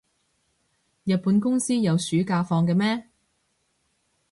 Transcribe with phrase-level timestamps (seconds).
[1.03, 3.07] 日本公司有暑假放嘅咩？